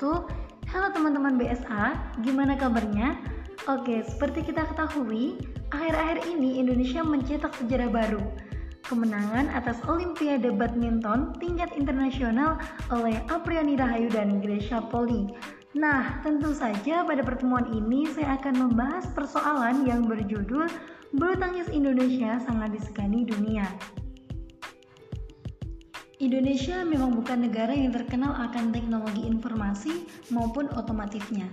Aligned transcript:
wabarakatuh 0.00 0.48
Halo 0.70 0.94
teman-teman 0.94 1.34
BSA, 1.34 1.98
gimana 2.22 2.54
kabarnya? 2.54 3.18
Oke, 3.66 4.06
seperti 4.06 4.46
kita 4.46 4.62
ketahui, 4.70 5.36
akhir-akhir 5.74 6.30
ini 6.30 6.62
Indonesia 6.62 7.02
mencetak 7.02 7.52
sejarah 7.58 7.90
baru 7.90 8.22
Kemenangan 8.86 9.50
atas 9.50 9.82
Olimpiade 9.90 10.54
Badminton 10.54 11.34
tingkat 11.42 11.74
internasional 11.74 12.56
oleh 12.94 13.18
Apriani 13.28 13.76
Rahayu 13.76 14.08
dan 14.14 14.40
Gracia 14.40 14.80
Poli 14.80 15.34
Nah, 15.76 16.22
tentu 16.22 16.54
saja 16.54 17.02
pada 17.02 17.20
pertemuan 17.20 17.66
ini 17.74 18.08
saya 18.08 18.40
akan 18.40 18.70
membahas 18.70 19.04
persoalan 19.12 19.84
yang 19.84 20.06
berjudul 20.06 20.70
Bulu 21.10 21.34
tangkis 21.42 21.66
Indonesia 21.74 22.38
sangat 22.46 22.70
disegani 22.78 23.26
dunia. 23.26 23.66
Indonesia 26.20 26.84
memang 26.84 27.16
bukan 27.16 27.48
negara 27.48 27.72
yang 27.72 27.96
terkenal 27.96 28.36
akan 28.36 28.76
teknologi 28.76 29.24
informasi 29.24 30.04
maupun 30.28 30.68
otomotifnya. 30.76 31.48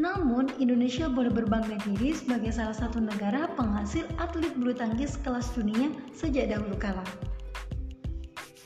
Namun, 0.00 0.48
Indonesia 0.56 1.04
boleh 1.04 1.28
berbangga 1.28 1.76
diri 1.84 2.16
sebagai 2.16 2.48
salah 2.48 2.72
satu 2.72 2.96
negara 2.96 3.52
penghasil 3.60 4.08
atlet 4.16 4.56
bulu 4.56 4.72
tangkis 4.72 5.20
kelas 5.20 5.52
dunia 5.52 5.92
sejak 6.16 6.48
dahulu 6.48 6.80
kala. 6.80 7.04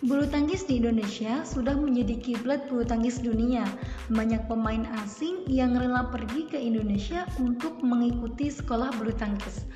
Bulu 0.07 0.23
tangkis 0.31 0.71
di 0.71 0.79
Indonesia 0.79 1.43
sudah 1.43 1.75
menjadi 1.75 2.15
kiblat 2.23 2.71
bulu 2.71 2.87
tangkis 2.87 3.19
dunia. 3.19 3.67
Banyak 4.07 4.47
pemain 4.47 4.87
asing 5.03 5.51
yang 5.51 5.75
rela 5.75 6.15
pergi 6.15 6.47
ke 6.47 6.63
Indonesia 6.63 7.27
untuk 7.43 7.83
mengikuti 7.83 8.55
sekolah 8.55 8.95
bulu 8.95 9.11
tangkis. 9.19 9.67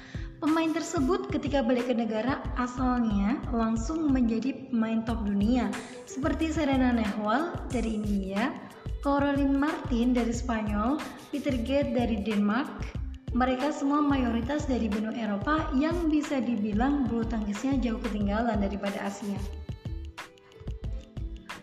Pemain 0.45 0.77
tersebut 0.77 1.33
ketika 1.33 1.65
balik 1.65 1.89
ke 1.89 1.97
negara 1.97 2.37
asalnya 2.61 3.41
langsung 3.49 4.13
menjadi 4.13 4.53
pemain 4.69 5.01
top 5.01 5.25
dunia 5.25 5.73
seperti 6.05 6.53
Serena 6.53 6.93
Nehwal 6.93 7.57
dari 7.73 7.97
India, 7.97 8.53
Caroline 9.01 9.57
Martin 9.57 10.13
dari 10.13 10.37
Spanyol, 10.37 11.01
Peter 11.33 11.57
Gate 11.57 11.97
dari 11.97 12.21
Denmark. 12.21 12.69
Mereka 13.33 13.73
semua 13.73 14.05
mayoritas 14.05 14.69
dari 14.69 14.85
benua 14.85 15.17
Eropa 15.17 15.65
yang 15.81 16.13
bisa 16.13 16.45
dibilang 16.45 17.09
bulu 17.09 17.25
tangkisnya 17.25 17.81
jauh 17.81 18.05
ketinggalan 18.05 18.61
daripada 18.61 19.01
Asia. 19.01 19.41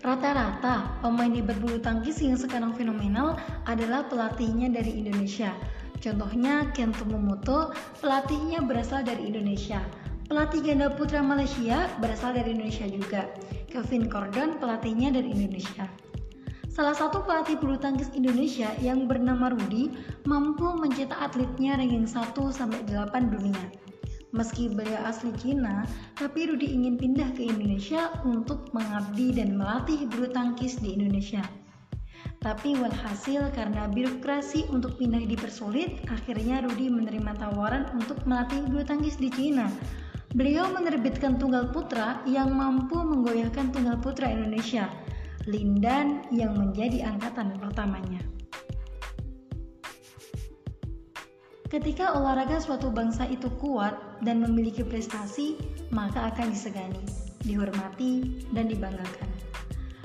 Rata-rata 0.01 0.97
pemain 1.05 1.29
hebat 1.29 1.61
bulu 1.61 1.77
tangkis 1.77 2.17
yang 2.25 2.33
sekarang 2.33 2.73
fenomenal 2.73 3.37
adalah 3.69 4.09
pelatihnya 4.09 4.73
dari 4.73 5.05
Indonesia. 5.05 5.53
Contohnya 6.01 6.65
Kento 6.73 7.05
Momoto, 7.05 7.69
pelatihnya 8.01 8.65
berasal 8.65 9.05
dari 9.05 9.29
Indonesia. 9.29 9.85
Pelatih 10.25 10.65
ganda 10.65 10.89
putra 10.89 11.21
Malaysia 11.21 11.85
berasal 12.01 12.33
dari 12.33 12.57
Indonesia 12.57 12.89
juga. 12.89 13.29
Kevin 13.69 14.09
Cordon 14.09 14.57
pelatihnya 14.57 15.13
dari 15.13 15.29
Indonesia. 15.29 15.85
Salah 16.71 16.97
satu 16.97 17.21
pelatih 17.21 17.59
bulu 17.61 17.77
tangkis 17.77 18.09
Indonesia 18.17 18.73
yang 18.81 19.05
bernama 19.05 19.53
Rudi 19.53 19.93
mampu 20.25 20.71
mencetak 20.73 21.19
atletnya 21.19 21.77
ranking 21.77 22.09
1 22.09 22.33
sampai 22.49 22.81
8 22.89 23.27
dunia. 23.27 23.61
Meski 24.31 24.71
beliau 24.71 25.03
asli 25.03 25.35
Cina, 25.35 25.83
tapi 26.15 26.47
Rudi 26.47 26.71
ingin 26.71 26.95
pindah 26.95 27.35
ke 27.35 27.45
Indonesia 27.45 28.15
untuk 28.23 28.71
mengabdi 28.71 29.35
dan 29.35 29.59
melatih 29.59 30.07
bulu 30.07 30.31
tangkis 30.31 30.79
di 30.79 30.95
Indonesia. 30.95 31.43
Tapi 32.41 32.73
walhasil 32.73 33.53
karena 33.53 33.85
birokrasi 33.85 34.65
untuk 34.73 34.97
pindah 34.97 35.21
dipersulit, 35.29 36.01
akhirnya 36.09 36.65
Rudi 36.65 36.89
menerima 36.89 37.37
tawaran 37.37 37.93
untuk 37.93 38.17
melatih 38.25 38.65
bulu 38.65 38.81
tangkis 38.81 39.21
di 39.21 39.29
Cina. 39.29 39.69
Beliau 40.33 40.73
menerbitkan 40.73 41.37
tunggal 41.37 41.69
putra 41.69 42.25
yang 42.25 42.49
mampu 42.57 42.97
menggoyahkan 42.97 43.69
tunggal 43.69 44.01
putra 44.01 44.33
Indonesia, 44.33 44.89
Lindan 45.45 46.25
yang 46.33 46.57
menjadi 46.57 47.13
angkatan 47.13 47.61
pertamanya. 47.61 48.25
Ketika 51.69 52.17
olahraga 52.17 52.57
suatu 52.57 52.89
bangsa 52.89 53.29
itu 53.29 53.53
kuat 53.61 53.93
dan 54.25 54.41
memiliki 54.41 54.81
prestasi, 54.81 55.61
maka 55.93 56.33
akan 56.33 56.49
disegani, 56.51 57.05
dihormati, 57.45 58.43
dan 58.49 58.65
dibanggakan. 58.65 59.30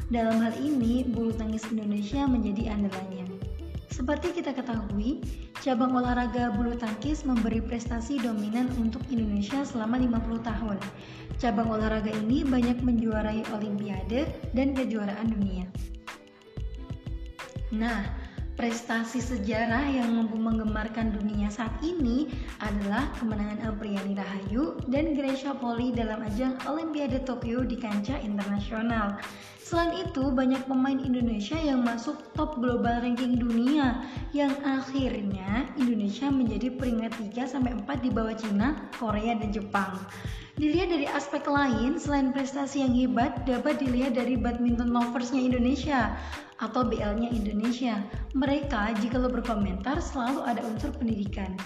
Dalam 0.07 0.39
hal 0.39 0.55
ini, 0.63 1.03
bulu 1.03 1.35
tangkis 1.35 1.67
Indonesia 1.67 2.31
menjadi 2.31 2.71
andalannya. 2.71 3.27
Seperti 3.91 4.39
kita 4.39 4.55
ketahui, 4.55 5.25
cabang 5.67 5.99
olahraga 5.99 6.55
bulu 6.55 6.79
tangkis 6.79 7.27
memberi 7.27 7.59
prestasi 7.59 8.23
dominan 8.23 8.71
untuk 8.79 9.03
Indonesia 9.11 9.67
selama 9.67 9.99
50 9.99 10.47
tahun. 10.47 10.79
Cabang 11.43 11.75
olahraga 11.75 12.15
ini 12.23 12.47
banyak 12.47 12.87
menjuarai 12.87 13.43
olimpiade 13.51 14.31
dan 14.55 14.79
kejuaraan 14.79 15.27
dunia. 15.27 15.67
Nah, 17.75 18.07
prestasi 18.57 19.21
sejarah 19.21 19.85
yang 19.85 20.17
mampu 20.17 20.41
menggemarkan 20.41 21.13
dunia 21.13 21.53
saat 21.53 21.77
ini 21.85 22.33
adalah 22.65 23.13
kemenangan 23.21 23.69
Apriani 23.69 24.17
Rahayu 24.17 24.81
dan 24.89 25.13
Gracia 25.13 25.53
Poli 25.53 25.93
dalam 25.93 26.25
ajang 26.25 26.57
Olimpiade 26.65 27.21
Tokyo 27.29 27.63
di 27.69 27.77
kancah 27.77 28.17
internasional. 28.25 29.21
Selain 29.61 30.09
itu, 30.09 30.33
banyak 30.33 30.65
pemain 30.65 30.97
Indonesia 30.97 31.59
yang 31.59 31.85
masuk 31.85 32.17
top 32.33 32.57
global 32.57 33.03
ranking 33.03 33.37
dunia 33.37 34.01
yang 34.33 34.55
akhirnya 34.65 35.69
Indonesia 35.77 36.33
menjadi 36.33 36.73
peringkat 36.73 37.13
3 37.37 37.53
sampai 37.53 37.77
4 37.77 38.05
di 38.07 38.11
bawah 38.15 38.33
Cina, 38.39 38.89
Korea 38.97 39.37
dan 39.37 39.53
Jepang. 39.53 40.01
Dilihat 40.57 40.89
dari 40.89 41.05
aspek 41.05 41.45
lain, 41.45 42.01
selain 42.01 42.33
prestasi 42.33 42.81
yang 42.81 42.97
hebat, 42.97 43.45
dapat 43.45 43.77
dilihat 43.77 44.17
dari 44.17 44.41
badminton 44.41 44.89
loversnya 44.89 45.45
Indonesia 45.45 46.17
atau 46.61 46.85
BL-nya 46.85 47.29
Indonesia. 47.33 48.01
Mereka 48.33 49.01
jika 49.03 49.21
lo 49.21 49.29
berkomentar 49.29 50.01
selalu 50.01 50.45
ada 50.45 50.63
unsur 50.65 50.93
pendidikan. 50.97 51.57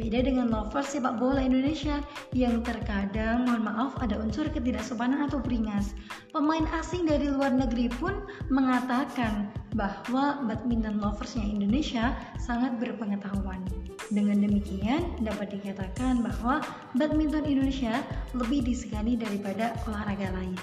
Beda 0.00 0.24
dengan 0.24 0.48
lovers 0.48 0.96
sepak 0.96 1.20
bola 1.20 1.44
Indonesia 1.44 2.00
yang 2.32 2.64
terkadang, 2.64 3.44
mohon 3.44 3.68
maaf, 3.68 3.92
ada 4.00 4.16
unsur 4.16 4.48
ketidaksopanan 4.48 5.28
atau 5.28 5.44
beringas. 5.44 5.92
Pemain 6.32 6.64
asing 6.72 7.04
dari 7.04 7.28
luar 7.28 7.52
negeri 7.52 7.92
pun 8.00 8.24
mengatakan 8.48 9.52
bahwa 9.76 10.40
badminton 10.48 11.04
loversnya 11.04 11.44
Indonesia 11.44 12.16
sangat 12.40 12.80
berpengetahuan. 12.80 13.60
Dengan 14.08 14.40
demikian, 14.40 15.20
dapat 15.20 15.60
dikatakan 15.60 16.24
bahwa 16.24 16.64
badminton 16.96 17.44
Indonesia 17.44 18.00
lebih 18.32 18.64
disegani 18.64 19.20
daripada 19.20 19.76
olahraga 19.84 20.32
lain. 20.32 20.56